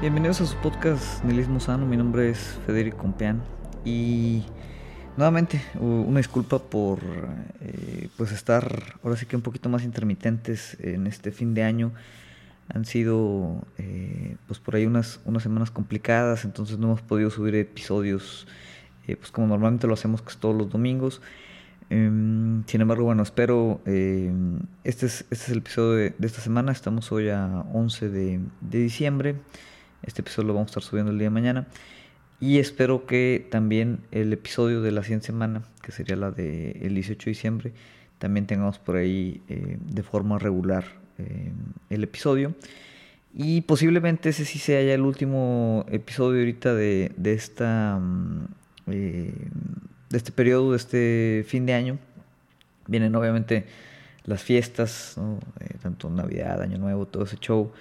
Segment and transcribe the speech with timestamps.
[0.00, 1.84] Bienvenidos a su podcast Nihilismo Sano.
[1.84, 3.42] Mi nombre es Federico Compeán
[3.84, 4.44] y
[5.18, 7.00] nuevamente una disculpa por
[7.60, 11.92] eh, pues estar ahora sí que un poquito más intermitentes en este fin de año.
[12.72, 17.54] Han sido eh, pues por ahí unas, unas semanas complicadas, entonces no hemos podido subir
[17.56, 18.46] episodios
[19.06, 21.20] eh, pues como normalmente lo hacemos que todos los domingos.
[21.90, 26.72] Em, sin embargo, bueno, espero, em, este, es, este es el episodio de, esta semana,
[26.72, 29.36] estamos hoy a 11 de, de diciembre.
[30.02, 31.66] Este episodio lo vamos a estar subiendo el día de mañana.
[32.40, 36.94] Y espero que también el episodio de la siguiente semana, que sería la del el
[36.94, 37.72] 18 de diciembre,
[38.18, 40.84] también tengamos por ahí eh, de forma regular
[41.18, 41.52] eh,
[41.90, 42.54] el episodio.
[43.34, 48.46] Y posiblemente ese sí sea ya el último episodio ahorita de, de esta, mm,
[48.86, 49.34] eh,
[50.08, 51.98] de este periodo, de este fin de año.
[52.86, 53.66] Vienen obviamente
[54.24, 55.16] las fiestas,
[55.82, 57.72] tanto Navidad, Año Nuevo, todo ese show.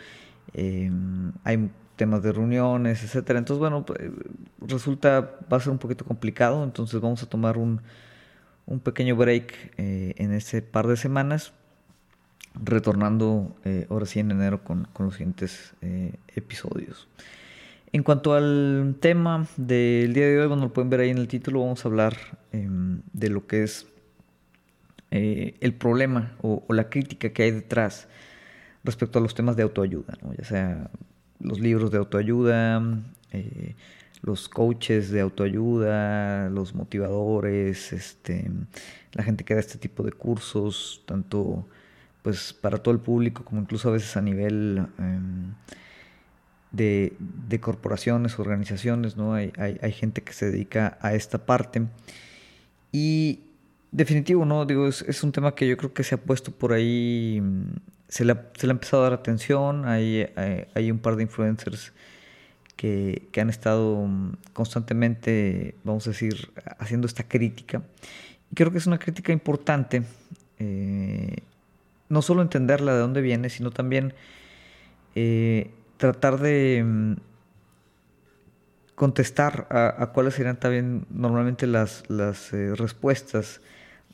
[0.54, 1.70] hay
[2.00, 3.40] temas de reuniones, etcétera.
[3.40, 4.00] Entonces, bueno, pues,
[4.62, 7.82] resulta, va a ser un poquito complicado, entonces vamos a tomar un,
[8.66, 11.52] un pequeño break eh, en ese par de semanas,
[12.56, 17.10] retornando eh, ahora sí en enero con, con los siguientes eh, episodios.
[17.92, 21.28] En cuanto al tema del día de hoy, bueno, lo pueden ver ahí en el
[21.28, 22.16] título, vamos a hablar
[22.54, 23.88] em, de lo que es
[25.12, 28.08] el problema o, o, la crítica que hay detrás
[28.84, 30.36] respecto a los temas de autoayuda, ¿no?
[30.36, 30.92] ya sea
[31.40, 32.82] los libros de autoayuda,
[33.32, 33.76] eh,
[34.22, 38.52] los coaches de autoayuda, los motivadores, este,
[39.14, 41.66] la gente que da este tipo de cursos, tanto
[42.22, 45.54] pues para todo el público como incluso a veces a nivel em,
[46.72, 49.34] de, de, corporaciones, organizaciones, ¿no?
[49.34, 51.88] Hay, hay, gente que se dedica a esta parte.
[52.92, 53.40] Y
[53.92, 54.66] definitivo, ¿no?
[54.66, 57.42] Digo, es, es, un tema que yo creo que se ha puesto por ahí
[58.10, 60.28] se le, ha, empezado a dar atención, hay,
[60.74, 61.94] hay, un par de influencers
[62.76, 67.84] que, han estado mm, constantemente, vamos a decir, haciendo esta crítica.
[68.52, 70.04] Y creo que es una crítica importante,
[70.58, 71.38] eh,
[72.10, 74.14] no solo entenderla de dónde viene, sino también
[75.14, 77.14] eh, tratar de mm,
[78.96, 83.62] contestar a, cuáles serían también normalmente las, las eh, respuestas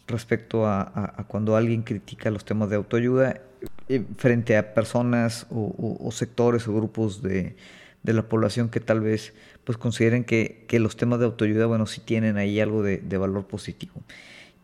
[0.08, 3.42] respecto a, cuando alguien critica los temas de autoayuda
[3.88, 7.56] eh, frente a personas o, sectores o grupos de,
[8.04, 12.38] la población que tal vez pues consideren que, los temas de autoayuda, bueno, sí tienen
[12.38, 13.94] ahí algo de, valor positivo.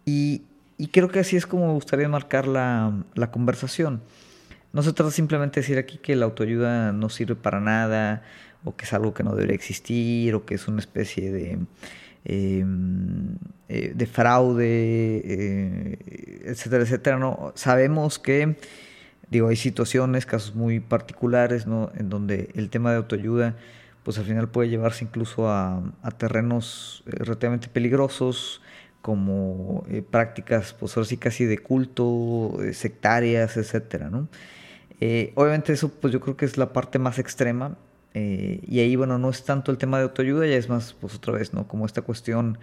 [0.05, 0.41] Y,
[0.91, 4.01] creo que así es como me gustaría marcar la, conversación.
[4.73, 8.23] No se trata simplemente de decir aquí que la autoayuda no sirve para nada,
[8.63, 11.59] o que es algo que no debería existir, o que es una especie de,
[12.25, 13.35] em,
[13.69, 15.97] eh, de fraude, eh,
[16.45, 17.19] etcétera, etcétera.
[17.19, 18.55] No, sabemos que
[19.31, 21.89] Digo, hay situaciones, casos muy particulares, ¿no?
[21.97, 23.55] En donde el tema de autoayuda,
[24.03, 25.81] pues al final puede llevarse incluso a,
[26.17, 28.61] terrenos eh, relativamente peligrosos,
[29.01, 34.27] como eh, prácticas, pues ahora sí casi de culto, eh, sectarias, etcétera, ¿no?
[35.33, 37.75] obviamente eso, pues yo creo que es la parte más extrema,
[38.13, 41.33] y ahí, bueno, no es tanto el tema de autoayuda, ya es más, pues otra
[41.33, 41.67] vez, ¿no?
[41.67, 42.59] Como esta cuestión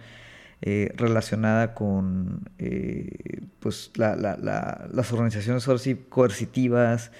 [0.61, 5.65] eh, relacionada con eh, pues las organizaciones
[6.09, 7.11] coercitivas,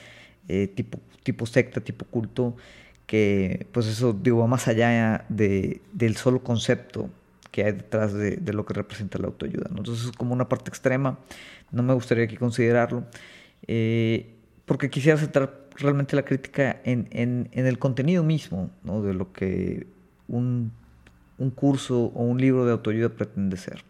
[0.49, 2.57] eh, tipo, tipo secta, tipo culto,
[3.05, 7.09] que pues eso digo, va más allá de, del solo concepto
[7.51, 9.67] que hay detrás de, lo que representa la autoayuda.
[9.69, 11.17] Entonces es como una parte extrema,
[11.71, 13.05] no me gustaría aquí considerarlo,
[14.65, 19.01] porque quisiera centrar realmente la crítica en, en, en el contenido mismo, ¿no?
[19.01, 19.87] de lo que
[20.27, 20.73] un
[21.39, 23.83] un curso o un libro de autoayuda pretende ser.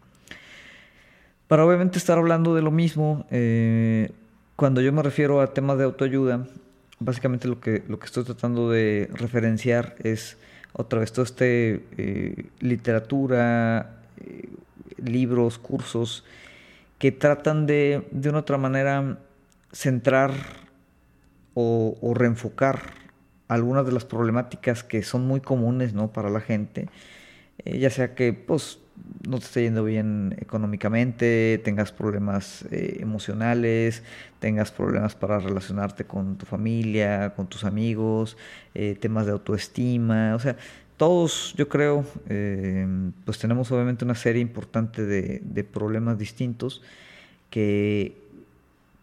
[1.48, 4.10] Para obviamente estar hablando de lo mismo, eh,
[4.56, 6.46] cuando yo me refiero a temas de autoayuda,
[7.00, 10.36] básicamente lo que, lo que estoy tratando de referenciar es
[10.72, 14.48] otra vez toda esta eh, literatura, eh,
[15.02, 16.24] libros, cursos
[16.98, 19.18] que tratan de, de una otra manera,
[19.72, 20.30] centrar
[21.54, 22.92] o, o, reenfocar
[23.48, 26.12] algunas de las problemáticas que son muy comunes ¿no?
[26.12, 26.88] para la gente
[27.64, 28.78] eh, ya sea que pues
[29.26, 34.02] no te esté yendo bien económicamente, tengas problemas eh, emocionales,
[34.38, 38.36] tengas problemas para relacionarte con tu familia, con tus amigos,
[38.74, 40.56] eh, temas de autoestima, o sea,
[40.96, 42.04] todos yo creo,
[43.24, 46.82] pues tenemos obviamente una serie importante de, problemas distintos
[47.48, 48.14] que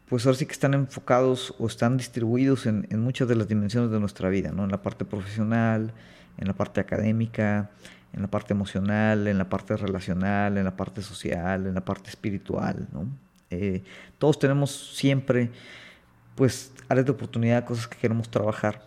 [0.07, 3.89] pues ahora sí que están enfocados o están distribuidos en, en muchas de las dimensiones
[3.89, 4.63] de nuestra vida, ¿no?
[4.63, 5.91] En la parte profesional,
[6.37, 7.71] en la parte académica,
[8.13, 12.09] en la parte emocional, en la parte relacional, en la parte social, en la parte
[12.09, 13.07] espiritual, ¿no?
[13.49, 13.83] Eh,
[14.17, 15.51] todos tenemos siempre,
[16.35, 18.81] pues, áreas de oportunidad, cosas que queremos trabajar.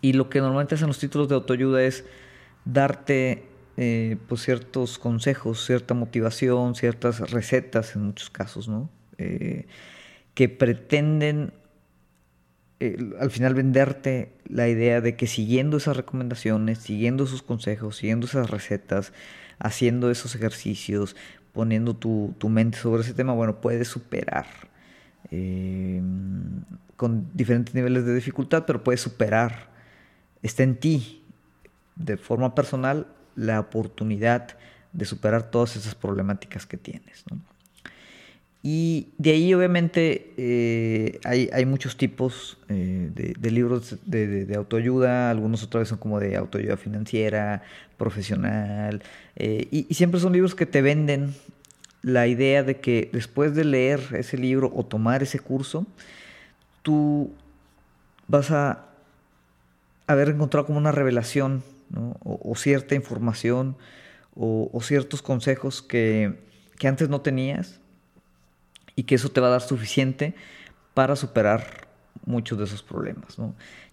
[0.00, 2.04] Y lo que normalmente hacen los títulos de autoayuda es
[2.64, 3.44] darte
[3.76, 8.90] eh, pues ciertos consejos, cierta motivación, ciertas recetas en muchos casos, ¿no?
[9.18, 9.66] Eh,
[10.34, 11.52] que pretenden
[12.84, 18.26] eh, al final venderte la idea de que siguiendo esas recomendaciones, siguiendo esos consejos, siguiendo
[18.26, 19.12] esas recetas,
[19.58, 21.14] haciendo esos ejercicios,
[21.52, 24.46] poniendo tu, mente sobre ese tema, bueno, puedes superar
[26.96, 29.70] con diferentes niveles de dificultad, pero puedes superar,
[30.42, 31.24] está en ti
[31.96, 34.56] de forma personal la oportunidad
[34.92, 37.24] de superar todas esas problemáticas que tienes.
[38.64, 45.80] Y de ahí obviamente eh, hay, muchos tipos eh, de, libros de, autoayuda, algunos otra
[45.80, 47.62] vez son como de autoayuda financiera,
[47.96, 49.02] profesional,
[49.34, 51.34] eh, y, siempre son libros que te venden
[52.02, 55.84] la idea de que después de leer ese libro o tomar ese curso,
[56.82, 57.32] tú
[58.28, 58.86] vas a
[60.06, 61.64] haber encontrado como una revelación
[62.24, 63.76] o, cierta información
[64.36, 66.38] o, ciertos consejos que,
[66.84, 67.81] antes no tenías
[68.96, 70.34] y que eso te va a dar suficiente
[70.94, 71.91] para superar
[72.24, 73.36] muchos de esos problemas,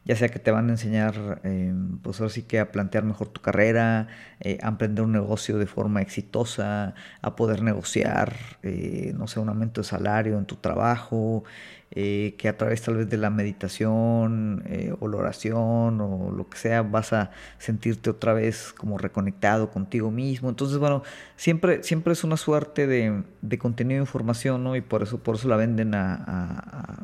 [0.06, 3.30] Ya sea que te van a enseñar, eh, pues ahora sí que a plantear mejor
[3.30, 4.07] tu carrera,
[4.39, 9.50] eh, a emprender un negocio de forma exitosa, a poder negociar, eh, no sé, un
[9.50, 11.44] aumento de salario en tu trabajo,
[11.92, 16.48] eh, que a través tal vez de la meditación eh, o la oración o lo
[16.48, 20.50] que sea vas a sentirte otra vez como reconectado contigo mismo.
[20.50, 21.01] Entonces, bueno,
[21.36, 23.24] siempre, siempre es una suerte de,
[23.57, 24.75] contenido de información, ¿no?
[24.75, 27.00] Y por eso, por eso la venden a,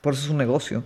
[0.00, 0.84] Por eso es un negocio.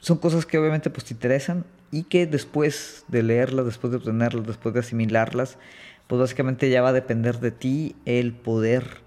[0.00, 4.46] Son cosas que obviamente pues te interesan y que después de leerlas, después de obtenerlas,
[4.46, 5.58] después de asimilarlas,
[6.06, 9.02] pues básicamente ya va a depender de ti el poder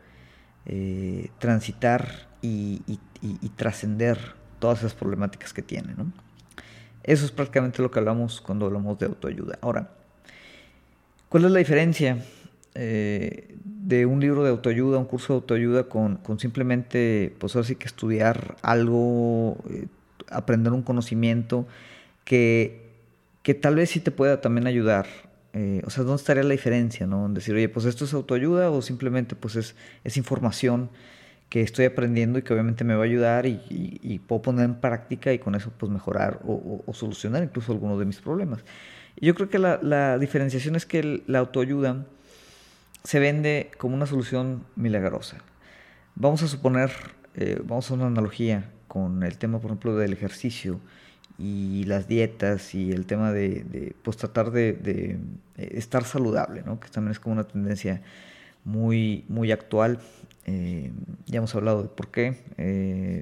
[0.66, 2.82] eh, transitar y,
[3.56, 5.96] trascender todas esas problemáticas que tiene.
[7.04, 9.58] Eso es prácticamente lo que hablamos cuando hablamos de autoayuda.
[9.62, 9.92] Ahora,
[11.30, 12.24] ¿cuál es la diferencia
[12.78, 17.76] eh, de un libro de autoayuda, un curso de autoayuda con, simplemente, pues ahora sí
[17.76, 19.88] que estudiar algo, eh,
[20.30, 21.68] aprender un conocimiento
[22.24, 22.92] que,
[23.44, 25.08] que tal vez sí te pueda también ayudar
[25.60, 27.26] eh, o sea, ¿dónde estaría la diferencia, no?
[27.26, 30.92] En decir, oye, pues esto es autoayuda o simplemente pues es, es información
[31.50, 35.34] que estoy aprendiendo y que obviamente me va a ayudar y, puedo poner en práctica
[35.34, 38.64] y con eso pues mejorar o, solucionar incluso algunos de mis problemas.
[39.16, 42.06] Y yo creo que la, diferenciación es que la autoayuda
[43.08, 45.38] se vende como una solución milagrosa.
[46.16, 46.92] Vamos a suponer,
[47.36, 50.82] eh, vamos a una analogía con el tema, por ejemplo, del ejercicio
[51.40, 55.20] y las dietas y el tema de, pues tratar de, eh,
[55.56, 56.82] estar saludable, ¿no?
[56.82, 58.02] que también es como una tendencia
[58.66, 60.00] muy, muy actual.
[60.44, 60.92] Eh,
[61.28, 62.36] ya hemos hablado de por qué,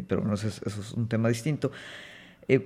[0.07, 1.71] pero bueno, eso es, un tema distinto.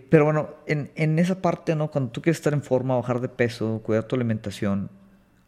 [0.10, 1.92] pero bueno, en, en, esa parte, ¿no?
[1.92, 4.89] cuando tú quieres estar en forma, bajar de peso, cuidar tu alimentación,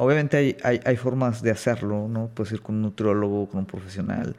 [0.01, 2.30] obviamente hay, hay, formas de hacerlo, ¿no?
[2.33, 4.36] puedes ir con un nutriólogo, con un profesional.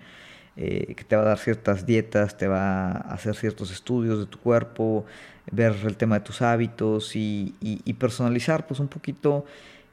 [0.55, 4.27] Eh, que te va a dar ciertas dietas, te va a hacer ciertos estudios de
[4.27, 5.07] tu cuerpo,
[5.51, 7.55] ver el tema de tus hábitos y,
[7.99, 9.47] personalizar pues un poquito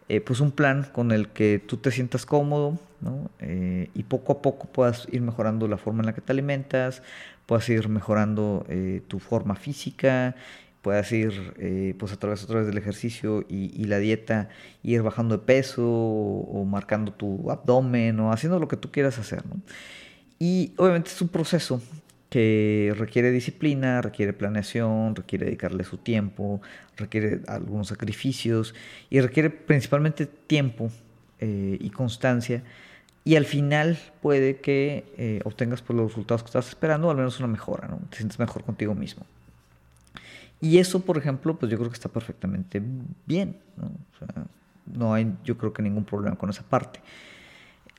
[0.09, 2.77] eh, pues un plan con el que tú te sientas cómodo
[3.39, 7.03] eh, y poco a poco puedas ir mejorando la forma en la que te alimentas,
[7.45, 8.65] puedas ir mejorando
[9.07, 10.35] tu forma física,
[10.81, 14.49] puedas ir pues a través, a través del ejercicio y, la dieta,
[14.81, 19.45] ir bajando de peso o, marcando tu abdomen o haciendo lo que tú quieras hacer.
[19.45, 19.61] ¿no?
[20.39, 21.81] Y obviamente es un proceso
[22.29, 26.61] que requiere disciplina, requiere planeación, requiere dedicarle su tiempo,
[26.95, 28.75] requiere algunos sacrificios
[29.09, 30.91] y requiere principalmente tiempo
[31.39, 32.63] eh, y constancia.
[33.25, 37.11] Y al final puede que eh, obtengas por pues, los resultados que estás esperando, o
[37.11, 37.99] al menos una mejora, ¿no?
[38.09, 39.25] Te sientes mejor contigo mismo.
[40.61, 42.81] Y eso, por ejemplo, pues yo creo que está perfectamente
[43.25, 43.91] bien, ¿no?
[44.85, 46.99] no hay, yo creo que ningún problema con esa parte.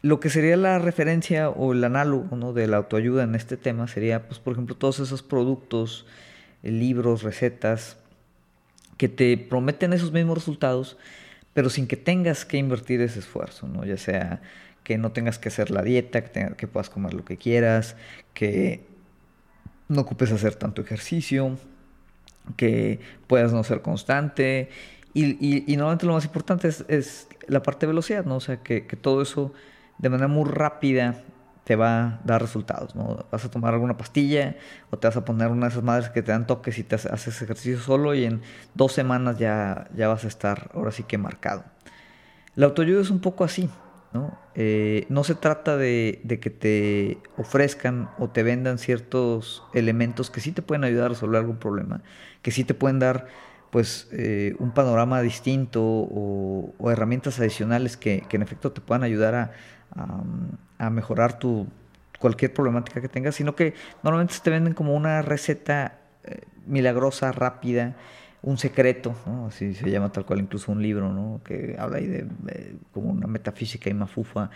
[0.03, 4.27] Lo que sería la referencia o el análogo de la autoayuda en este tema sería,
[4.27, 6.07] pues, por ejemplo, todos esos productos,
[6.63, 7.99] eh, libros, recetas,
[8.97, 10.97] que te prometen esos mismos resultados,
[11.55, 13.85] pero sin que tengas que invertir ese esfuerzo, ¿no?
[13.85, 14.43] ya sea
[14.85, 17.97] que no tengas que hacer la dieta, que, que puedas comer lo que quieras,
[18.35, 18.87] que
[19.89, 21.59] no ocupes hacer tanto ejercicio,
[22.57, 24.71] que puedas no ser constante.
[25.13, 28.37] Y, y, y normalmente lo más importante es, la parte de velocidad, ¿no?
[28.37, 29.53] O sea, que, que todo eso
[29.99, 31.23] de manera muy rápida
[31.65, 33.27] te va a dar resultados, ¿no?
[33.31, 34.57] Vas a tomar alguna pastilla
[34.91, 36.97] o te vas a poner una de esas madres que te dan toques y te
[36.97, 38.41] haces ejercicio solo y en
[38.75, 41.65] dos semanas ya, ya vas a estar ahora sí que marcado.
[42.57, 43.71] La autoayuda es un poco así,
[44.13, 44.37] ¿no?
[44.57, 50.41] Eh, no se trata de, de, que te ofrezcan o te vendan ciertos elementos que
[50.41, 52.03] sí te pueden ayudar a resolver algún problema,
[52.43, 53.27] que sí te pueden dar
[53.71, 59.53] pues eh, un panorama distinto o, herramientas adicionales que, en efecto te puedan ayudar a,
[60.79, 61.69] a, mejorar tu
[62.19, 67.97] cualquier problemática que tengas, sino que normalmente te venden como una receta eh, milagrosa, rápida,
[68.43, 69.15] un secreto,
[69.47, 71.41] así se llama tal cual incluso un libro, ¿no?
[71.45, 72.27] que habla ahí de,
[72.93, 74.51] como una metafísica y mafufa,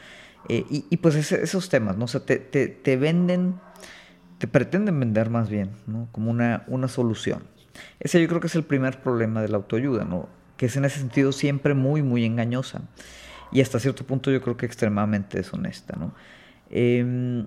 [0.49, 2.05] eh, y, pues esos temas, ¿no?
[2.05, 3.55] o sea, te, te, te, venden,
[4.39, 6.09] te pretenden vender más bien, ¿no?
[6.13, 7.45] como una, una solución.
[8.01, 10.07] Ese yo creo que es el primer problema de la autoayuda,
[10.57, 12.83] que es en ese sentido siempre muy, muy engañosa,
[13.53, 15.97] y hasta cierto punto yo creo que extremadamente deshonesta.
[16.71, 17.45] Eh,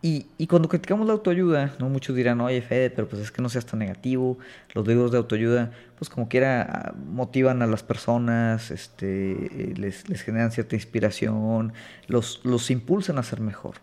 [0.00, 1.88] y, y, cuando criticamos la autoayuda, ¿no?
[1.88, 4.38] muchos dirán, oye Fede, pero pues es que no seas tan negativo,
[4.72, 10.52] los libros de autoayuda, pues como quiera, motivan a las personas, este, les, les generan
[10.52, 11.72] cierta inspiración,
[12.06, 13.76] los, los impulsan a ser mejor.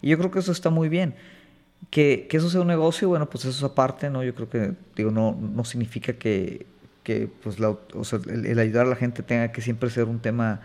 [0.00, 1.14] Y yo creo que eso está muy bien.
[1.90, 4.22] Que, que eso sea un negocio, bueno, pues eso es aparte, ¿no?
[4.22, 6.66] Yo creo que, digo, no, no significa que,
[7.02, 10.60] que pues la, o el, ayudar a la gente tenga que siempre ser un tema,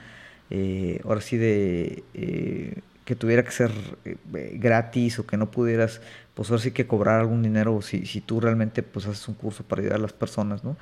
[0.49, 2.03] eh, ahora sí, de...
[2.13, 3.71] Eh, que tuviera que ser
[4.05, 4.17] eh,
[4.55, 6.01] gratis o que no pudieras,
[6.33, 9.63] pues ahora sí que cobrar algún dinero si, si tú realmente pues haces un curso
[9.63, 10.77] para ayudar a las personas, ¿no?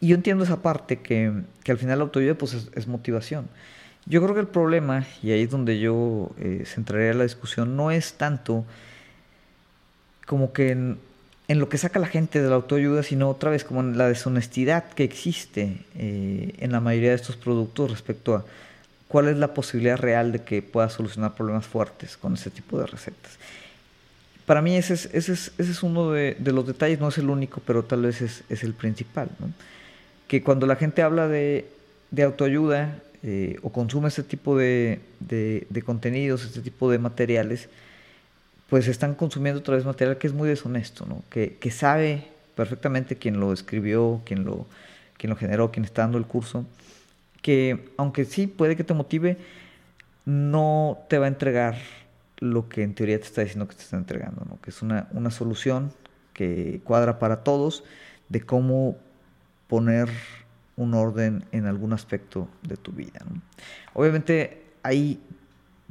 [0.00, 3.48] Y yo entiendo esa parte que, que al final la autoayuda pues es, motivación.
[4.04, 7.92] Yo creo que el problema, y ahí es donde yo eh, centraría la discusión, no
[7.92, 8.64] es tanto
[10.26, 10.98] como que en,
[11.48, 14.08] en, lo que saca la gente de la autoayuda, sino otra vez como en la
[14.08, 18.44] deshonestidad que existe eh, en la mayoría de estos productos respecto a
[19.08, 22.86] cuál es la posibilidad real de que pueda solucionar problemas fuertes con ese tipo de
[22.86, 23.38] recetas.
[24.46, 27.18] Para mí ese es, ese es, ese es uno de, de, los detalles, no es
[27.18, 29.28] el único, pero tal vez es, es el principal.
[29.38, 29.52] ¿no?
[30.26, 31.66] Que cuando la gente habla de,
[32.10, 37.68] de autoayuda eh, o consume este tipo de, de, contenidos, este tipo de materiales,
[38.72, 41.22] pues están consumiendo otra vez material que es muy deshonesto, ¿no?
[41.28, 44.64] que, que sabe perfectamente quién lo escribió, quién lo,
[45.18, 46.64] quién lo generó, quién está dando el curso,
[47.42, 49.36] que aunque sí puede que te motive,
[50.24, 51.76] no te va a entregar
[52.38, 54.58] lo que en teoría te está diciendo que te está entregando, ¿no?
[54.62, 55.92] que es una, una solución
[56.32, 57.84] que cuadra para todos
[58.30, 58.96] de cómo
[59.68, 60.08] poner
[60.76, 63.20] un orden en algún aspecto de tu vida.
[63.92, 65.20] Obviamente hay,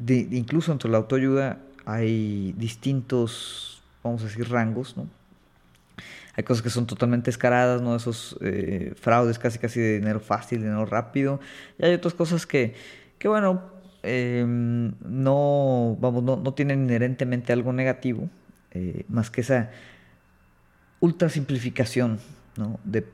[0.08, 1.60] incluso entre la autoayuda,
[1.92, 5.08] hay distintos, vamos a decir, rangos, ¿no?
[6.36, 7.96] Hay cosas que son totalmente escaradas, ¿no?
[7.96, 11.42] Esos eh, fraudes casi casi de dinero fácil, dinero rápido.
[11.78, 12.74] Y hay otras cosas que,
[13.20, 13.62] que bueno,
[14.02, 18.30] em, no, vamos, no, no, tienen inherentemente algo negativo,
[18.72, 19.72] eh, más que esa
[21.02, 22.20] ultra simplificación
[22.56, 22.80] ¿no?
[22.86, 23.06] de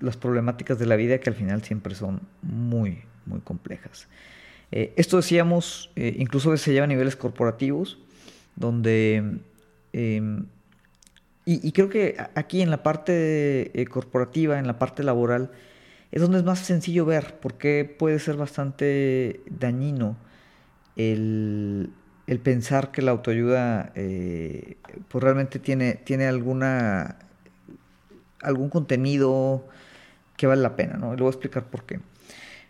[0.00, 4.08] las problemáticas de la vida que al final siempre son muy, muy complejas.
[4.72, 7.98] Eh, esto decíamos, incluso se lleva a niveles corporativos,
[8.56, 9.40] donde
[9.92, 10.46] em,
[11.46, 15.50] y, creo que aquí en la parte eh, corporativa, en la parte laboral,
[16.10, 20.16] es donde es más sencillo ver por qué puede ser bastante dañino
[20.96, 21.90] el,
[22.42, 27.18] pensar que la autoayuda eh, pues realmente tiene, tiene alguna
[28.40, 29.66] algún contenido
[30.36, 31.14] que vale la pena, ¿no?
[31.14, 32.00] Y le voy a explicar por qué.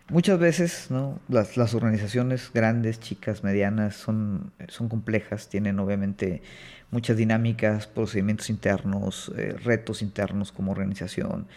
[0.09, 1.19] Muchas veces ¿no?
[1.29, 6.43] las, organizaciones grandes, chicas, medianas, son, son complejas, tienen obviamente
[6.91, 11.47] muchas dinámicas, procedimientos internos, eh, retos internos como organización.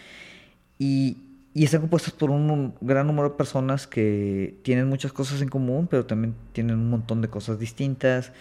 [0.79, 1.19] Y,
[1.53, 5.87] y, están compuestas por un, gran número de personas que tienen muchas cosas en común,
[5.87, 8.33] pero también tienen un montón de cosas distintas.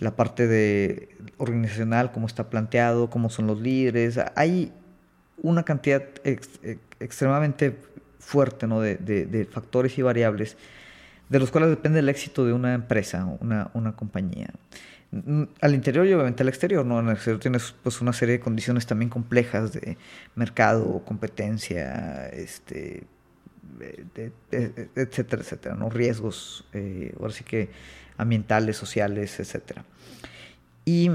[0.00, 4.20] La parte de organizacional, cómo está planteado, cómo son los líderes.
[4.34, 4.70] Hay
[5.42, 6.02] una cantidad
[7.00, 7.74] extremadamente
[8.26, 8.80] fuerte ¿no?
[8.80, 10.56] de, factores y variables
[11.28, 14.48] de los cuales depende el éxito de una empresa, una, una compañía.
[15.12, 16.98] Mm, al interior y obviamente al exterior, ¿no?
[16.98, 19.96] En el exterior tienes pues una serie de condiciones también complejas de
[20.34, 23.04] mercado, competencia, este,
[24.50, 25.88] etcétera, etcétera, ¿no?
[25.88, 27.70] Riesgos, eh, ahora sí que
[28.16, 29.84] ambientales, sociales, etcétera.
[30.84, 31.10] Y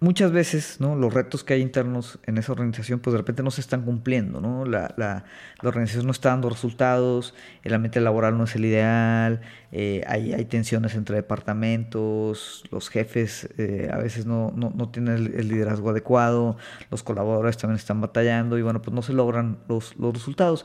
[0.00, 0.96] muchas veces ¿no?
[0.96, 4.40] los retos que hay internos en esa organización pues de repente no se están cumpliendo,
[4.40, 4.64] ¿no?
[4.64, 5.24] La,
[5.62, 9.42] organización no está dando resultados, el ambiente laboral no es el ideal,
[9.72, 15.32] eh, hay, hay, tensiones entre departamentos, los jefes eh, a veces no, no, no tienen
[15.36, 16.56] el, liderazgo adecuado,
[16.90, 20.64] los colaboradores también están batallando y bueno, pues no se logran los, los resultados.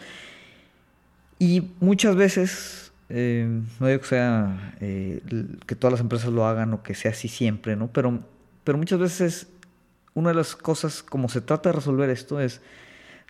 [1.37, 6.83] Y muchas veces, eh, no digo que sea que todas las empresas lo hagan o
[6.83, 7.91] que sea así siempre, ¿no?
[7.91, 8.23] Pero
[8.65, 9.47] pero muchas veces
[10.13, 12.61] una de las cosas como se trata de resolver esto es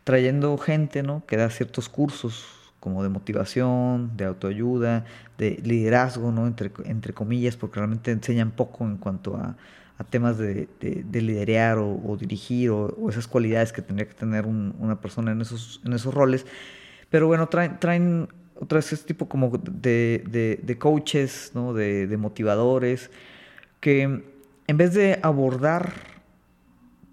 [0.04, 1.24] trayendo gente ¿no?
[1.28, 2.46] que da ciertos cursos
[2.80, 5.06] como de motivación, de autoayuda,
[5.40, 6.48] de liderazgo, ¿no?
[6.48, 9.56] entre, entre comillas, porque realmente enseñan poco en cuanto a,
[9.98, 15.02] a temas de, de, liderear o, dirigir o, esas cualidades que tendría que tener una
[15.02, 16.46] persona en esos, en esos roles.
[17.10, 18.28] Pero bueno, traen, traen
[18.60, 21.74] otra vez este tipo como de, de coaches, ¿no?
[21.74, 23.10] de, motivadores,
[23.80, 24.35] que
[24.68, 25.94] en vez de abordar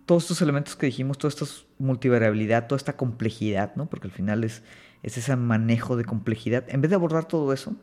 [0.07, 1.47] todos estos elementos que dijimos, toda esta
[1.79, 3.87] multivariabilidad, toda esta complejidad, ¿no?
[3.87, 4.63] porque al final es,
[5.03, 7.77] es ese manejo de complejidad, en vez de abordar todo eso,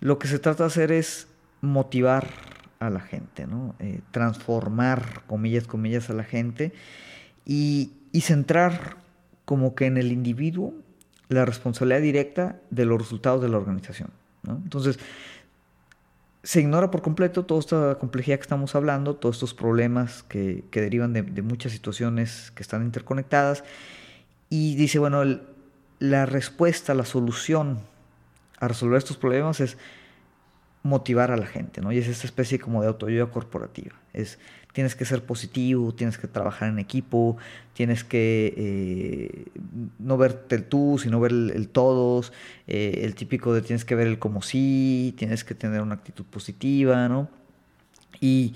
[0.00, 1.28] lo que se trata de hacer es
[1.60, 2.28] motivar
[2.78, 3.74] a la gente, ¿no?
[3.80, 6.72] Eh, transformar, comillas, comillas, a la gente
[7.44, 8.96] y, centrar
[9.44, 10.74] como que en el individuo
[11.28, 14.10] la responsabilidad directa de los resultados de la organización.
[14.44, 14.98] Entonces,
[16.48, 21.12] se ignora por completo toda esta complejidad que estamos hablando, todos estos problemas que, derivan
[21.12, 23.64] de, muchas situaciones que están interconectadas,
[24.48, 25.40] y dice, bueno,
[25.98, 27.80] la respuesta, la solución
[28.60, 29.76] a resolver estos problemas es
[30.88, 31.92] motivar a la gente, ¿no?
[31.92, 33.94] Y es esta especie como de autoayuda corporativa.
[34.12, 34.38] Es,
[34.72, 37.36] tienes que ser positivo, tienes que trabajar en equipo,
[37.74, 39.44] tienes que eh,
[39.98, 42.32] no verte el tú, sino ver el, todos,
[42.66, 46.24] eh, el típico de tienes que ver el como sí, tienes que tener una actitud
[46.24, 47.28] positiva, ¿no?
[48.20, 48.54] Y,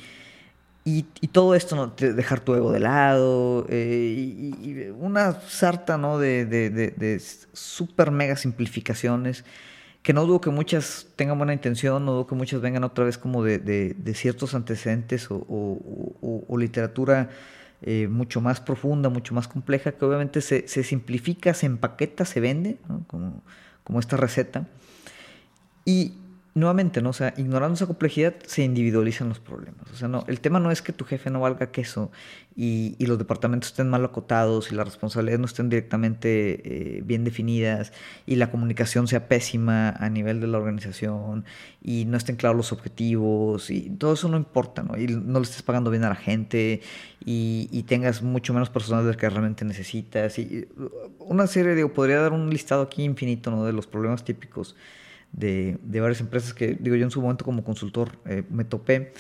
[0.85, 1.89] y, todo esto, ¿no?
[1.89, 4.15] dejar tu ego de lado, eh,
[4.63, 6.19] y, una sarta, ¿no?
[6.19, 7.21] De, de, de, de
[7.53, 9.45] super mega simplificaciones
[10.03, 13.19] que no dudo que muchas tengan buena intención, no dudo que muchas vengan otra vez
[13.19, 17.31] como de, ciertos antecedentes o, literatura
[17.83, 22.79] eh, mucho más profunda, mucho más compleja, que obviamente se, simplifica, se empaqueta, se vende,
[23.07, 23.43] como,
[23.85, 24.67] como esta receta.
[25.85, 26.15] Y,
[26.55, 27.11] nuevamente, ¿no?
[27.11, 29.91] O sea, ignorando esa complejidad se individualizan los problemas.
[29.91, 32.11] O sea, no, el tema no es que tu jefe no valga queso
[32.55, 37.93] y, los departamentos estén mal acotados y las responsabilidades no estén directamente eh, bien definidas
[38.27, 41.45] y la comunicación sea pésima a nivel de la organización
[41.83, 44.99] y no estén claros los objetivos y todo eso no importa, ¿no?
[44.99, 46.83] Y no le estés pagando bien a la gente
[47.25, 50.69] y, y tengas mucho menos personal del que realmente necesitas y
[51.19, 53.65] una serie, digo, podría dar un listado aquí infinito, ¿no?
[53.65, 54.77] De los problemas típicos
[55.33, 59.13] de, varias empresas que, digo, yo en su momento como consultor eh, me topé.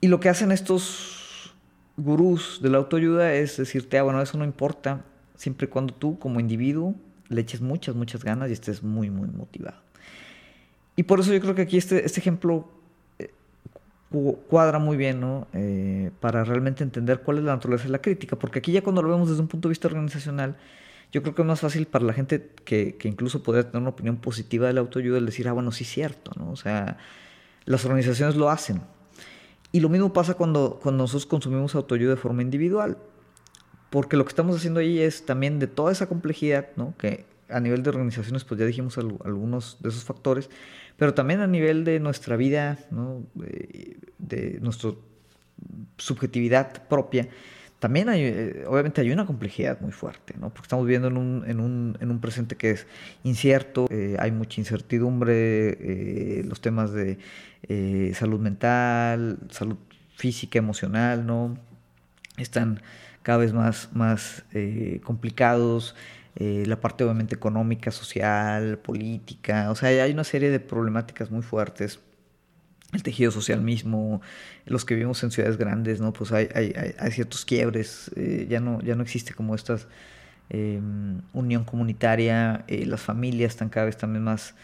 [0.00, 1.54] Y lo que hacen estos
[1.96, 5.04] gurús de la autoayuda es decirte, ah, bueno, eso no importa,
[5.36, 6.94] siempre y cuando tú como individuo
[7.28, 9.78] le eches muchas, muchas ganas y estés muy, muy motivado.
[10.96, 12.68] Y por eso yo creo que aquí este, este ejemplo
[13.18, 13.30] eh,
[14.48, 15.46] cuadra muy bien, ¿no?
[15.52, 19.00] Eh, para realmente entender cuál es la naturaleza de la crítica, porque aquí ya cuando
[19.02, 20.56] lo vemos desde un punto de vista organizacional,
[21.12, 23.90] yo creo que es más fácil para la gente que, que incluso podría tener una
[23.90, 26.50] opinión positiva de la autoayuda el decir, ah, bueno, sí es cierto, ¿no?
[26.50, 26.98] O sea,
[27.64, 28.82] las organizaciones lo hacen.
[29.72, 32.98] Y lo mismo pasa cuando, cuando nosotros consumimos autoayuda de forma individual.
[33.90, 36.94] Porque lo que estamos haciendo ahí es también de toda esa complejidad, ¿no?
[36.96, 40.48] Que a nivel de organizaciones, pues ya dijimos algunos de esos factores,
[40.96, 43.24] pero también a nivel de nuestra vida, ¿no?
[43.34, 44.92] de, de nuestra
[45.96, 47.28] subjetividad propia
[47.80, 50.50] también hay, eh, obviamente hay una complejidad muy fuerte, ¿no?
[50.50, 52.86] Porque estamos viviendo en un, en un, en un presente que es
[53.24, 57.18] incierto, eh, hay mucha incertidumbre, eh, los temas de
[58.14, 59.76] salud mental, salud
[60.14, 61.56] física, emocional, ¿no?
[62.36, 62.82] Están
[63.22, 64.44] cada vez más, más
[65.04, 65.94] complicados,
[66.36, 72.00] la parte obviamente económica, social, política, o sea, hay una serie de problemáticas muy fuertes
[72.92, 74.20] el tejido social mismo,
[74.66, 76.12] los que vivimos en ciudades grandes, ¿no?
[76.12, 79.76] Pues hay, hay, hay ciertos quiebres, eh, ya, no, ya no existe como esta
[80.48, 84.54] em, unión comunitaria, eh, las familias están cada vez también más,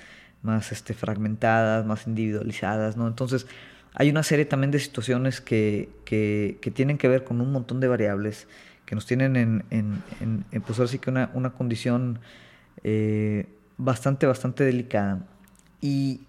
[0.43, 3.07] más este, fragmentadas, más individualizadas, ¿no?
[3.07, 3.47] Entonces
[3.95, 7.81] hay una serie también de situaciones que, que, que tienen que ver con un montón
[7.81, 8.47] de variables
[8.85, 12.21] que nos tienen en, en, en, pues ahora sí que una, una condición
[12.85, 15.27] eh, bastante, bastante delicada.
[15.81, 16.21] Y,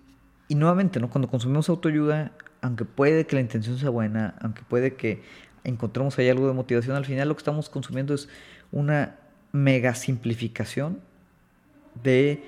[0.47, 1.09] y nuevamente, ¿no?
[1.09, 2.31] cuando consumimos autoayuda,
[2.61, 5.21] aunque puede que la intención sea buena, aunque puede que
[5.63, 8.29] encontremos ahí algo de motivación, al final lo que estamos consumiendo es
[8.71, 9.17] una
[9.51, 10.99] mega simplificación
[12.03, 12.43] de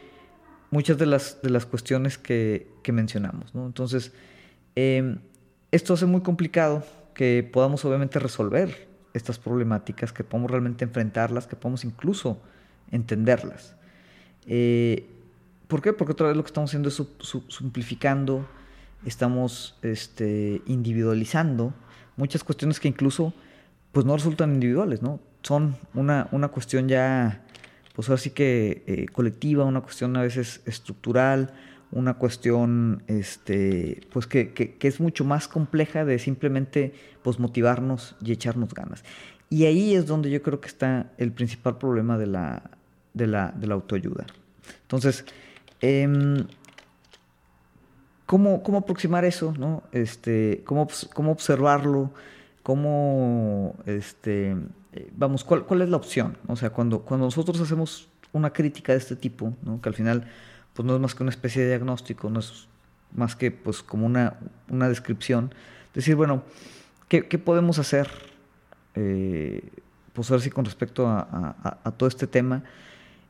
[0.71, 3.53] muchas de las, de las cuestiones que, que mencionamos.
[3.53, 3.65] ¿no?
[3.65, 4.13] Entonces,
[4.75, 5.19] em,
[5.71, 6.83] esto hace muy complicado
[7.13, 12.41] que podamos obviamente resolver estas problemáticas, que podamos realmente enfrentarlas, que podamos incluso
[12.91, 13.75] entenderlas.
[14.45, 15.05] Eh,
[15.69, 15.93] ¿Por qué?
[15.93, 16.99] Porque otra vez lo que estamos haciendo es
[17.47, 18.49] simplificando,
[19.05, 21.75] estamos este, individualizando
[22.17, 23.35] muchas cuestiones que incluso
[23.91, 25.19] pues no resultan individuales, ¿no?
[25.43, 27.45] Son una, una cuestión ya,
[27.93, 31.53] pues ahora sí que eh, colectiva, una cuestión a veces estructural,
[31.91, 38.31] una cuestión este, pues que, que, es mucho más compleja de simplemente pues, motivarnos y
[38.31, 39.03] echarnos ganas.
[39.51, 42.71] Y ahí es donde yo creo que está el principal problema de la,
[43.13, 44.25] de la, de la autoayuda.
[44.81, 45.25] Entonces,
[45.81, 46.47] Em,
[48.25, 49.53] ¿cómo, ¿cómo aproximar eso?
[49.57, 49.83] ¿no?
[49.91, 52.11] Este, cómo, ¿Cómo observarlo?
[52.63, 54.55] ¿Cómo, este,
[54.93, 56.37] eh, vamos, ¿cuál, cuál es la opción?
[56.47, 59.81] O sea, cuando, cuando nosotros hacemos una crítica de este tipo, ¿no?
[59.81, 60.29] que al final
[60.73, 62.67] pues no es más que una especie de diagnóstico, no es
[63.13, 64.37] más que pues como una,
[64.69, 65.53] una descripción,
[65.93, 66.43] decir, bueno,
[67.07, 68.09] ¿qué, qué podemos hacer?
[68.95, 69.61] Eh,
[70.13, 72.63] pues ahora sí con respecto a, a, todo este tema,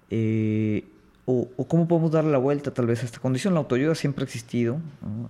[0.10, 0.86] eh,
[1.32, 3.54] o, cómo podemos darle la vuelta tal vez a esta condición.
[3.54, 4.80] La autoayuda siempre ha existido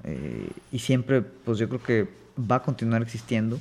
[0.03, 2.07] eh, y siempre, pues yo creo que
[2.39, 3.59] va a continuar existiendo.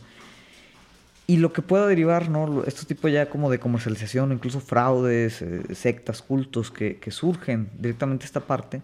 [1.26, 2.64] Y lo que pueda derivar, ¿no?
[2.64, 8.82] Estos tipos ya como de comercialización, incluso fraudes, sectas, cultos que, surgen directamente esta parte,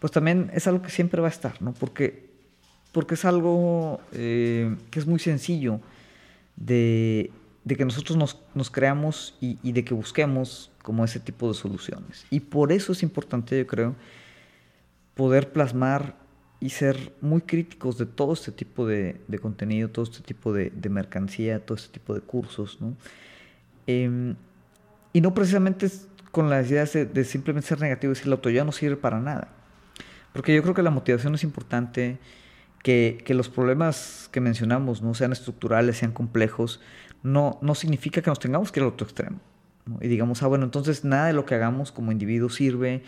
[0.00, 1.72] pues también es algo que siempre va a estar, ¿no?
[1.72, 2.30] Porque,
[2.90, 5.78] porque es algo que es muy sencillo
[6.56, 7.30] de,
[7.64, 12.26] de que nosotros nos, nos creamos y, de que busquemos como ese tipo de soluciones.
[12.30, 13.96] Y por eso es importante, yo creo,
[15.14, 16.14] poder plasmar
[16.60, 20.70] y ser muy críticos de todo este tipo de, de contenido, todo este tipo de,
[20.70, 22.94] de, mercancía, todo este tipo de cursos, ¿no?
[23.86, 24.34] Eh,
[25.14, 25.90] y no precisamente
[26.30, 29.20] con las ideas de, de, simplemente ser negativo y decir la autoayuda no sirve para
[29.20, 29.48] nada.
[30.34, 32.18] Porque yo creo que la motivación es importante,
[32.82, 36.80] que, que los problemas que mencionamos no sean estructurales, sean complejos,
[37.22, 39.40] no, no significa que nos tengamos que ir al otro extremo.
[40.00, 43.02] Y digamos, ah, bueno, entonces nada de lo que hagamos como individuo sirve,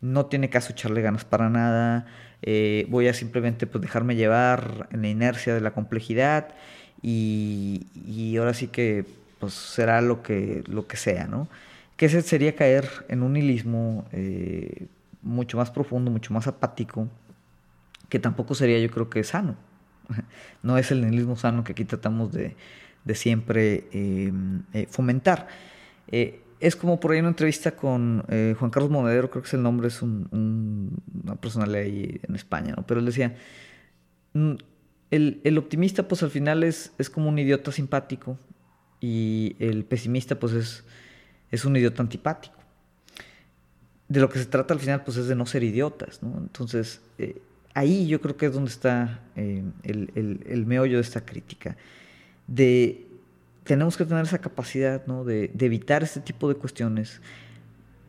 [0.00, 2.06] no tiene caso echarle ganas para nada,
[2.42, 6.48] eh, voy a simplemente pues, dejarme llevar en la inercia de la complejidad
[7.02, 9.04] y, ahora sí que
[9.38, 11.48] pues, será lo que, lo que sea, ¿no?
[11.96, 14.86] Que ese sería caer en un nihilismo eh,
[15.22, 17.08] mucho más profundo, mucho más apático,
[18.08, 19.56] que tampoco sería yo creo que sano.
[20.62, 22.54] No es el nihilismo sano que aquí tratamos de,
[23.04, 24.32] de siempre eh,
[24.88, 25.48] fomentar.
[26.08, 29.54] Eh, es como por ahí una entrevista con eh, Juan Carlos Monedero, creo que es
[29.54, 32.86] el nombre, es un, un, una personalidad ahí en España, ¿no?
[32.86, 33.34] pero él decía,
[34.34, 34.52] mm,
[35.10, 38.38] el, el, optimista pues al final es, es como un idiota simpático
[39.00, 40.84] y el pesimista pues es,
[41.50, 42.54] es un idiota antipático.
[44.08, 46.38] De lo que se trata al final pues es de no ser idiotas, ¿no?
[46.38, 47.40] Entonces, eh,
[47.74, 51.76] ahí yo creo que es donde está el, el, el meollo de esta crítica
[52.46, 53.06] de
[53.64, 55.24] tenemos que tener esa capacidad ¿no?
[55.24, 57.20] de, evitar este tipo de cuestiones,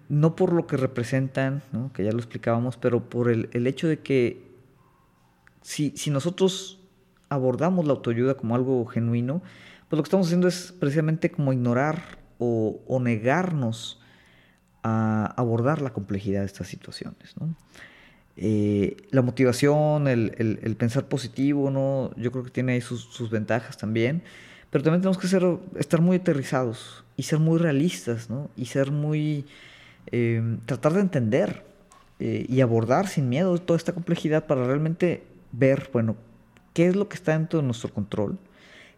[0.10, 1.92] no por lo que representan, ¿no?
[1.94, 4.52] que ya lo explicábamos, pero por el, el hecho de que
[5.62, 6.80] si, si, nosotros
[7.30, 9.42] abordamos la autoayuda como algo genuino,
[9.88, 14.02] pues lo que estamos haciendo es precisamente como ignorar o, negarnos
[14.84, 17.38] a abordar la complejidad de estas situaciones.
[17.40, 17.56] ¿no?
[18.36, 22.12] Eh, la motivación, el, el, el, pensar positivo, ¿no?
[22.18, 24.24] Yo creo que tiene ahí sus, sus, ventajas también.
[24.74, 28.50] Pero también tenemos que ser, estar muy aterrizados y ser muy realistas, ¿no?
[28.58, 29.46] Y ser muy...
[30.12, 31.64] Eh, tratar de entender
[32.20, 36.16] eh, y abordar sin miedo toda esta complejidad para realmente ver, bueno,
[36.74, 38.40] qué es lo que está dentro de nuestro control,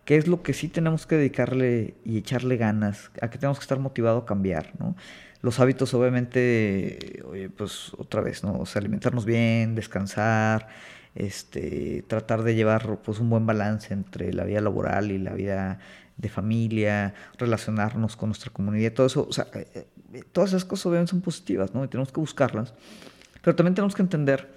[0.06, 3.64] qué es lo que sí tenemos que dedicarle y echarle ganas, a qué tenemos que
[3.64, 4.96] estar motivados a cambiar, ¿no?
[5.42, 8.60] los hábitos obviamente, oye, pues otra vez, ¿no?
[8.60, 10.68] O sea, alimentarnos bien, descansar,
[11.16, 15.80] este, tratar de llevar pues un buen balance entre la vida laboral y la vida
[16.18, 20.86] de familia, relacionarnos con nuestra comunidad, todo eso, o sea, eh, eh, todas esas cosas
[20.86, 21.84] obviamente son positivas, ¿no?
[21.84, 22.74] Y tenemos que buscarlas,
[23.42, 24.54] pero también tenemos que entender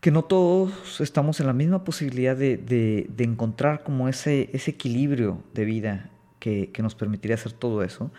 [0.00, 4.70] que no todos estamos en la misma posibilidad de, de, de encontrar como ese, ese
[4.70, 8.10] equilibrio de vida que, que nos permitiría hacer todo eso.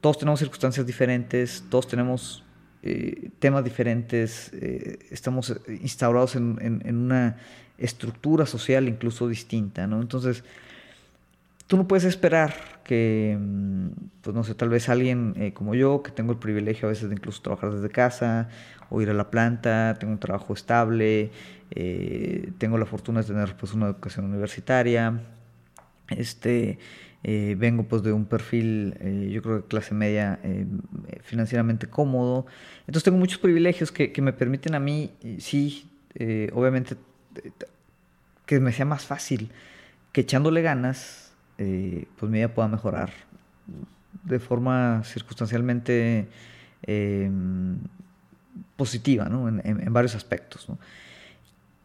[0.00, 2.42] Todos tenemos circunstancias diferentes, todos tenemos
[2.82, 7.36] eh, temas diferentes, eh, estamos instaurados en, en, una
[7.78, 10.00] estructura social incluso distinta, ¿no?
[10.00, 10.44] Entonces,
[11.66, 13.88] tú no puedes esperar que, mm,
[14.22, 17.08] pues no sé, tal vez alguien eh, como yo, que tengo el privilegio a veces
[17.08, 18.48] de incluso trabajar desde casa
[18.88, 21.30] o ir a la planta, tengo un trabajo estable,
[21.70, 25.20] eh, tengo la fortuna de tener pues una educación universitaria,
[26.08, 26.80] este
[27.22, 30.66] eh, vengo pues de un perfil, eh, yo creo que clase media, eh,
[31.22, 32.46] financieramente cómodo.
[32.80, 35.90] Entonces tengo muchos privilegios que, que me permiten a mí, sí,
[36.52, 36.96] obviamente,
[38.46, 39.50] que me sea más fácil
[40.12, 43.10] que echándole ganas, pues mi vida pueda mejorar
[44.24, 46.26] de forma circunstancialmente
[48.76, 49.46] positiva, ¿no?
[49.48, 50.66] En, varios aspectos.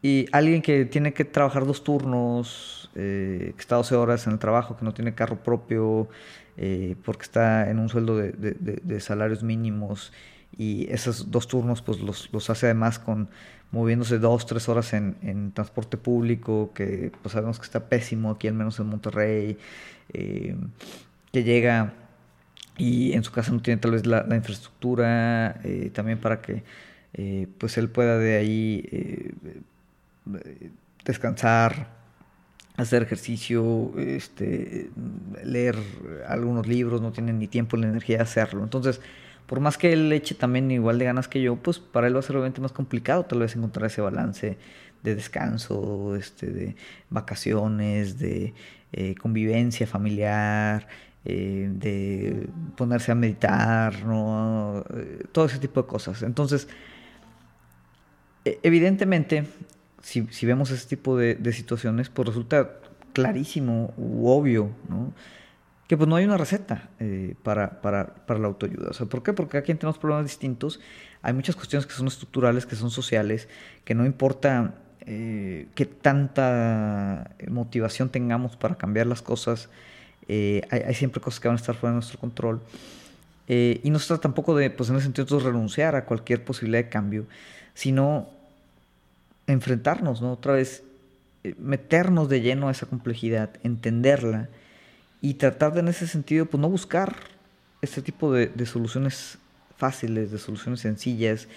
[0.01, 4.39] Y alguien que tiene que trabajar dos turnos, eh, que está 12 horas en el
[4.39, 6.07] trabajo, que no tiene carro propio,
[6.55, 10.13] eh, porque está en un sueldo de, salarios mínimos
[10.57, 13.27] y esos dos turnos pues los, los, hace además con
[13.71, 18.53] moviéndose dos, tres horas en, transporte público, que pues sabemos que está pésimo aquí al
[18.53, 19.57] menos en Monterrey,
[20.13, 20.55] eh,
[21.33, 21.93] que llega
[22.77, 25.59] y en su casa no tiene tal vez la, la infraestructura
[25.93, 26.63] también para que
[27.57, 29.33] pues él pueda de ahí
[31.03, 32.04] descansar,
[32.77, 34.89] hacer ejercicio, este,
[35.43, 35.75] leer
[36.27, 38.63] algunos libros, no tiene ni tiempo ni energía de hacerlo.
[38.63, 39.01] Entonces,
[39.45, 42.19] por más que él eche también igual de ganas que yo, pues para él va
[42.19, 44.57] a ser obviamente más complicado tal vez encontrar ese balance
[45.03, 46.75] de descanso, este, de
[47.09, 48.53] vacaciones, de
[48.91, 50.87] eh, convivencia familiar,
[51.23, 54.83] eh, de ponerse a meditar, ¿no?
[54.95, 56.23] Eh, todo ese tipo de cosas.
[56.23, 56.67] Entonces,
[58.45, 59.45] e, evidentemente,
[60.05, 62.73] si, si vemos ese tipo de, de, situaciones, pues resulta
[63.11, 65.11] clarísimo u obvio, ¿no?
[65.87, 68.89] que pues no hay una receta eh, para, para, para, la autoayuda.
[68.91, 69.33] O sea, ¿Por qué?
[69.33, 70.79] Porque aquí tenemos problemas distintos.
[71.23, 73.47] Hay muchas cuestiones que son estructurales, que son sociales,
[73.83, 79.69] que no importa eh, qué tanta motivación tengamos para cambiar las cosas,
[80.27, 82.61] eh, hay, hay, siempre cosas que van a estar fuera de nuestro control.
[83.47, 86.83] Eh, y no se trata tampoco de, pues en ese sentido, renunciar a cualquier posibilidad
[86.83, 87.25] de cambio,
[87.73, 88.29] sino
[89.47, 90.33] enfrentarnos, ¿no?
[90.33, 90.83] Otra vez,
[91.43, 94.49] eh, meternos de lleno a esa complejidad, entenderla
[95.21, 97.15] y tratar de en ese sentido, pues no buscar
[97.81, 99.37] este tipo de, soluciones
[99.77, 101.47] fáciles, de soluciones sencillas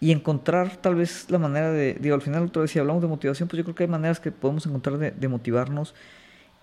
[0.00, 3.08] y encontrar tal vez la manera de, digo, al final otra vez si hablamos de
[3.08, 5.94] motivación, pues yo creo que hay maneras que podemos encontrar de, motivarnos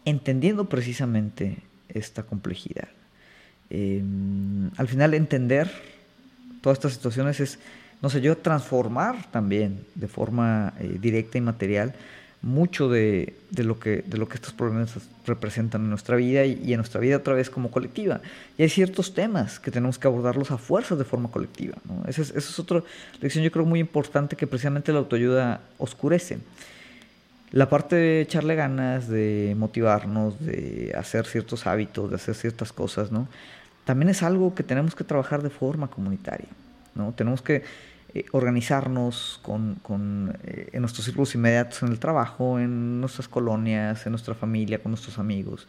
[0.05, 2.89] entendiendo precisamente esta complejidad.
[3.69, 4.03] Eh,
[4.77, 5.71] al final entender
[6.61, 7.59] todas estas situaciones es,
[8.01, 11.93] no sé, yo transformar también de forma eh, directa y material
[12.41, 14.91] mucho de, de, lo que, de lo que estos problemas
[15.25, 18.21] representan en nuestra vida y, en nuestra vida otra vez como colectiva.
[18.57, 21.75] Y hay ciertos temas que tenemos que abordarlos a fuerzas de forma colectiva.
[21.83, 22.07] ¿no?
[22.07, 22.81] Esa, es, es otra
[23.19, 26.39] lección yo creo muy importante que precisamente la autoayuda oscurece.
[27.51, 33.11] La parte de echarle ganas, de motivarnos, de hacer ciertos hábitos, de hacer ciertas cosas,
[33.11, 33.27] ¿no?
[33.85, 36.47] También es algo que tenemos que trabajar de forma comunitaria,
[36.95, 37.13] ¿no?
[37.13, 37.63] Tenemos que
[38.13, 44.03] eh, organizarnos con, con eh, en nuestros círculos inmediatos en el trabajo, en nuestras colonias,
[44.07, 45.67] en nuestra familia, con nuestros amigos.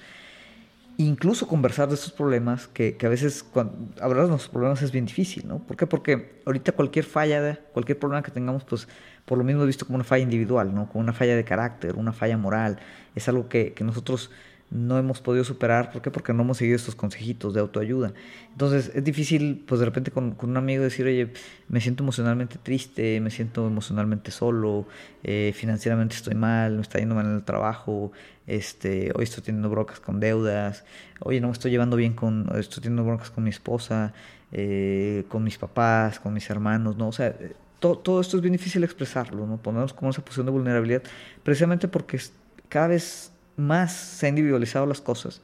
[0.97, 4.91] Incluso conversar de estos problemas, que, que a veces cuando, hablar de nuestros problemas es
[4.91, 5.59] bien difícil, ¿no?
[5.59, 5.87] ¿Por qué?
[5.87, 8.89] Porque ahorita cualquier falla, cualquier problema que tengamos, pues
[9.27, 10.89] por lo mismo he visto como una falla individual, ¿no?
[10.89, 12.79] Como una falla de carácter, una falla moral.
[13.15, 14.31] Es algo que, que nosotros
[14.71, 15.91] no hemos podido superar.
[15.91, 16.11] ¿Por qué?
[16.11, 18.13] Porque no hemos seguido estos consejitos de autoayuda.
[18.53, 21.33] Entonces es difícil, pues de repente con, un amigo decir, oye,
[21.69, 24.87] me siento emocionalmente triste, me siento emocionalmente solo,
[25.25, 28.13] eh, financieramente estoy mal, me está yendo mal en el trabajo,
[28.47, 30.85] este, hoy estoy teniendo broncas con deudas,
[31.21, 34.13] oye, no me estoy llevando bien con, estoy teniendo broncas con mi esposa,
[34.53, 37.09] eh, con mis papás, con mis hermanos, ¿no?
[37.09, 37.35] O sea,
[37.81, 39.57] todo, todo esto es bien difícil expresarlo, ¿no?
[39.57, 41.03] Ponernos como esa posición de vulnerabilidad,
[41.43, 42.21] precisamente porque
[42.69, 45.43] cada vez más se han individualizado las cosas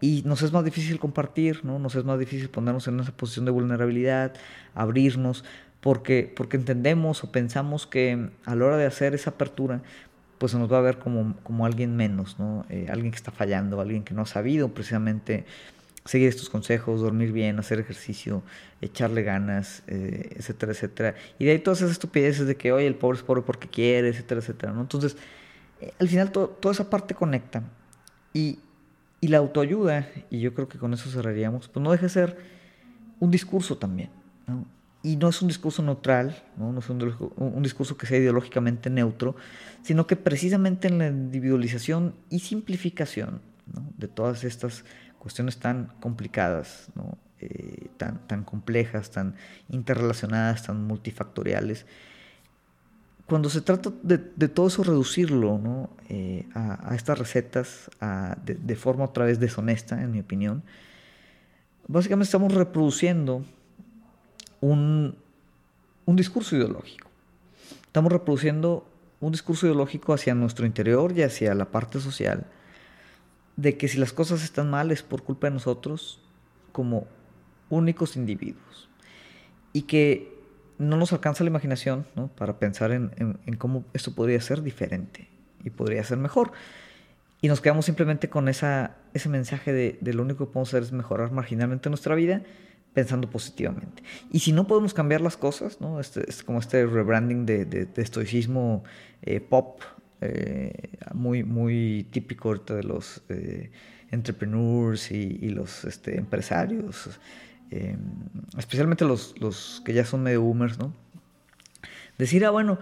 [0.00, 1.78] y nos es más difícil compartir, ¿no?
[1.78, 4.34] Nos es más difícil ponernos en esa posición de vulnerabilidad,
[4.74, 5.44] abrirnos,
[5.80, 9.82] porque, porque entendemos o pensamos que a la hora de hacer esa apertura,
[10.38, 12.64] pues se nos va a ver como, como alguien menos, ¿no?
[12.68, 15.44] Eh, alguien que está fallando, alguien que no ha sabido precisamente
[16.04, 18.42] seguir estos consejos, dormir bien, hacer ejercicio,
[18.80, 21.14] echarle ganas, eh, etcétera, etcétera.
[21.38, 24.08] Y de ahí todas esas estupideces de que, oye, el pobre es pobre porque quiere,
[24.08, 24.80] etcétera, etcétera, ¿no?
[24.80, 25.16] Entonces,
[25.98, 27.62] al final to toda esa parte conecta.
[28.32, 28.58] Y,
[29.20, 32.38] la autoayuda, y yo creo que con eso cerraríamos, pues no deja de ser
[33.18, 34.10] un discurso también.
[35.02, 39.34] Y no es un discurso neutral, no, no es un, discurso que sea ideológicamente neutro,
[39.82, 43.40] sino que precisamente en la individualización y simplificación
[43.96, 44.84] de todas estas
[45.18, 46.90] cuestiones tan complicadas,
[47.40, 49.34] eh, tan, tan complejas, tan
[49.68, 51.86] interrelacionadas, tan multifactoriales,
[53.28, 55.90] cuando se trata de, de todo eso reducirlo ¿no?
[56.08, 60.62] eh, a, a, estas recetas a, de, de, forma otra vez deshonesta, en mi opinión,
[61.86, 63.44] básicamente estamos reproduciendo
[64.62, 65.14] un,
[66.06, 67.06] un discurso ideológico.
[67.84, 68.88] Estamos reproduciendo
[69.20, 72.46] un discurso ideológico hacia nuestro interior y hacia la parte social,
[73.56, 76.22] de que si las cosas están mal es por culpa de nosotros
[76.72, 77.06] como
[77.68, 78.88] únicos individuos.
[79.74, 80.37] Y que
[80.78, 82.28] no nos alcanza la imaginación ¿no?
[82.28, 85.28] para pensar en, cómo esto podría ser diferente
[85.64, 86.52] y podría ser mejor.
[87.40, 90.92] Y nos quedamos simplemente con esa, ese mensaje de, lo único que podemos hacer es
[90.92, 92.42] mejorar marginalmente nuestra vida
[92.94, 94.02] pensando positivamente.
[94.32, 98.02] Y si no podemos cambiar las cosas, este, es como este rebranding de, de, de
[98.02, 98.82] estoicismo
[99.22, 99.82] eh, pop,
[100.20, 103.70] eh, muy, muy típico ahorita de los eh,
[104.10, 107.20] entrepreneurs y, y los este, empresarios
[107.70, 107.96] eh,
[108.56, 110.94] especialmente los, los, que ya son medio boomers, ¿no?
[112.16, 112.78] Decir, ah, bueno,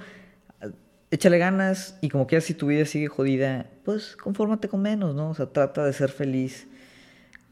[1.11, 5.31] échale ganas y como quieras si tu vida sigue jodida, pues confórmate con menos, ¿no?
[5.31, 6.67] O sea, trata de ser feliz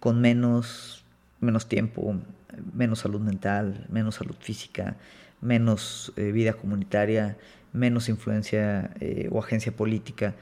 [0.00, 1.04] con menos,
[1.40, 2.16] menos tiempo,
[2.72, 4.96] menos salud mental, menos salud física,
[5.40, 7.36] menos eh, vida comunitaria,
[7.72, 10.34] menos influencia eh, o agencia política.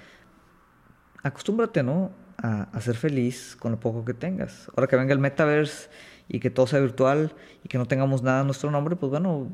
[1.23, 2.11] Acostúmbrate, ¿no?
[2.39, 4.69] A, a, ser feliz con lo poco que tengas.
[4.75, 5.91] Ahora que venga el metaverse
[6.29, 7.33] y que todo sea virtual
[7.65, 9.49] y que no tengamos nada a nuestro nombre, pues bueno,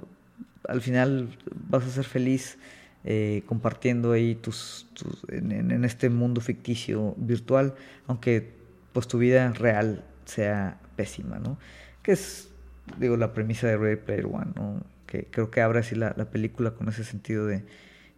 [0.68, 1.28] al final
[1.68, 2.58] vas a ser feliz
[3.04, 4.86] eh, compartiendo ahí tus,
[5.28, 7.74] en, este mundo ficticio virtual,
[8.06, 8.54] aunque
[8.92, 11.58] pues tu vida real sea pésima, ¿no?
[12.02, 12.50] Que es,
[12.98, 14.82] digo, la premisa de Ready Player One, ¿no?
[15.06, 17.64] Que creo que abre así la, la película con ese sentido de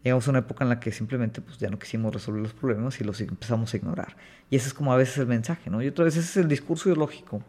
[0.03, 3.01] llegamos a una época en la que simplemente pues ya no quisimos resolver los problemas
[3.01, 4.17] y los empezamos a ignorar.
[4.49, 5.83] Y ese es como a veces el mensaje, ¿no?
[5.83, 7.45] Y otra vez ese es el discurso ideológico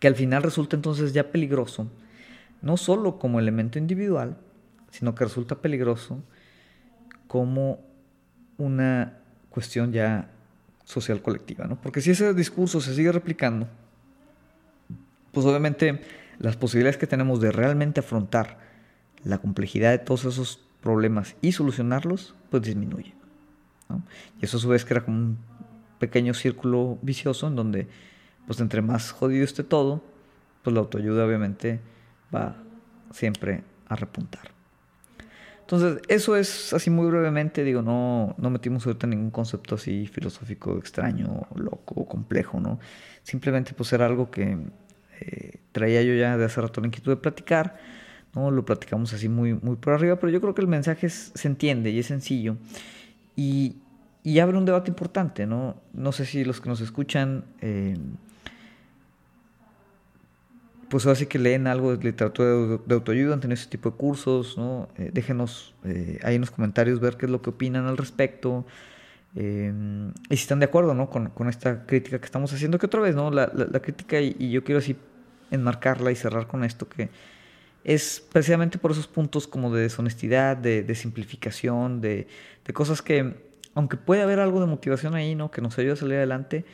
[0.00, 1.86] que al final resulta entonces ya peligroso,
[2.62, 4.36] no solo como elemento individual,
[4.90, 6.22] sino que resulta peligroso
[7.28, 7.80] como
[8.58, 9.18] una
[9.50, 10.30] cuestión ya
[10.84, 11.80] social colectiva, ¿no?
[11.80, 13.68] Porque si ese discurso se sigue replicando,
[15.32, 16.02] pues obviamente
[16.38, 18.58] las posibilidades que tenemos de realmente afrontar
[19.22, 23.14] la complejidad de todos esos problemas y solucionarlos, pues disminuye.
[24.40, 25.38] Y eso a su vez crea como un
[25.98, 27.88] pequeño círculo vicioso en donde
[28.50, 30.02] pues entre más jodido esté todo,
[30.64, 31.78] pues la autoayuda obviamente
[32.34, 32.56] va
[33.12, 34.50] siempre a repuntar.
[35.60, 40.76] Entonces, eso es así muy brevemente, digo, no, no metimos ahorita ningún concepto así filosófico
[40.78, 42.80] extraño, loco, complejo, ¿no?
[43.22, 44.58] Simplemente pues era algo que
[45.20, 47.78] eh, traía yo ya de hace rato la inquietud de platicar,
[48.34, 48.50] ¿no?
[48.50, 51.90] Lo platicamos así muy, muy por arriba, pero yo creo que el mensaje se entiende
[51.90, 52.56] y es sencillo.
[53.36, 53.76] Y,
[54.24, 55.76] y abre un debate importante, ¿no?
[55.92, 57.44] No sé si los que nos escuchan...
[57.60, 57.96] Eh,
[60.90, 62.48] pues así que leen algo de literatura
[62.84, 64.88] de, autoayuda, han tenido ese tipo de cursos, ¿no?
[64.98, 68.66] Eh, déjenos eh, ahí en los comentarios ver qué es lo que opinan al respecto.
[69.36, 69.72] Eh,
[70.28, 71.08] y si están de acuerdo, ¿no?
[71.08, 73.30] Con, esta crítica que estamos haciendo, que otra vez, ¿no?
[73.30, 74.96] La, la, crítica, y, yo quiero así
[75.52, 77.08] enmarcarla y cerrar con esto, que
[77.84, 82.26] es precisamente por esos puntos como de deshonestidad, de, simplificación, de,
[82.66, 83.36] de cosas que,
[83.76, 85.52] aunque puede haber algo de motivación ahí, ¿no?
[85.52, 86.64] Que nos ayude a salir adelante,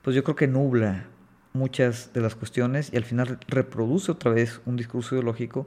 [0.00, 1.04] pues yo creo que nubla
[1.52, 5.66] muchas de las cuestiones y al final reproduce otra vez un discurso ideológico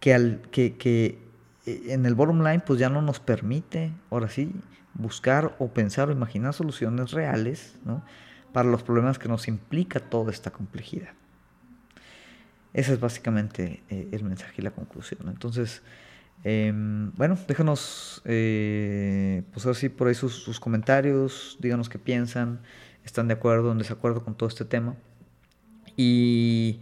[0.00, 1.18] que, al, que, que
[1.66, 4.52] eh, en el bottom line pues ya no nos permite, ahora sí,
[4.94, 8.04] buscar o pensar o imaginar soluciones reales ¿no?
[8.52, 11.10] para los problemas que nos implica toda esta complejidad.
[12.72, 15.28] Ese es básicamente eh, el mensaje y la conclusión.
[15.28, 15.82] Entonces,
[16.42, 22.60] em, bueno, déjanos eh, pues así por ahí sus, sus comentarios, díganos qué piensan,
[23.04, 24.96] están de acuerdo o en desacuerdo con todo este tema.
[25.96, 26.80] Y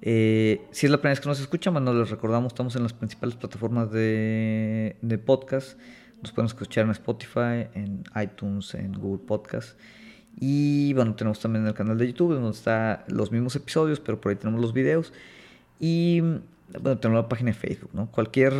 [0.00, 2.92] eh, si es la primera vez que nos escuchan, bueno, les recordamos, estamos en las
[2.92, 5.78] principales plataformas de, de podcast.
[6.22, 9.78] Nos pueden escuchar en Spotify, en iTunes, en Google Podcast.
[10.40, 14.30] Y bueno, tenemos también el canal de YouTube, donde están los mismos episodios, pero por
[14.30, 15.12] ahí tenemos los videos.
[15.80, 18.10] Y bueno, tenemos la página de Facebook, ¿no?
[18.10, 18.52] Cualquier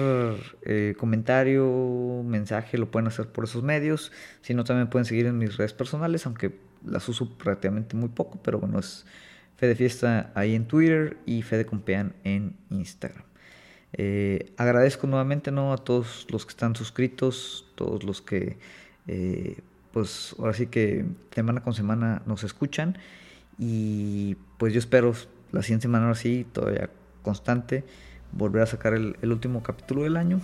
[0.63, 4.13] eh, comentario, mensaje lo pueden hacer por esos medios.
[4.41, 8.41] Si no, también pueden seguir en mis redes personales, aunque las uso prácticamente muy poco,
[8.43, 9.05] pero bueno, es
[9.59, 13.25] Fede Fiesta ahí en Twitter y Fede Compean en Instagram.
[13.93, 15.73] Eh, agradezco nuevamente ¿no?
[15.73, 18.59] a todos los que están suscritos, todos los que
[19.09, 19.59] eh,
[19.93, 22.99] pues ahora sí que semana con semana nos escuchan
[23.59, 25.13] y pues yo espero
[25.51, 26.91] la siguiente semana ahora sí, todavía
[27.23, 27.85] constante,
[28.31, 30.41] volver a sacar el, último capítulo del año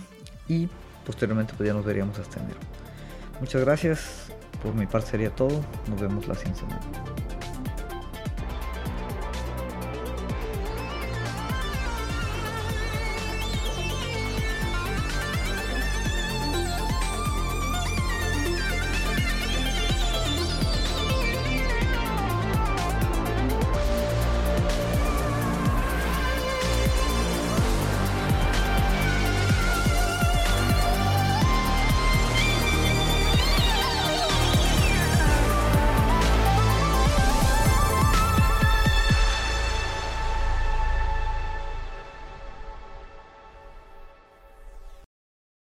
[0.49, 0.67] y
[1.05, 2.59] posteriormente pues ya nos veríamos hasta enero.
[3.39, 7.34] Muchas gracias, por mi parte sería todo, nos vemos la siguiente semana.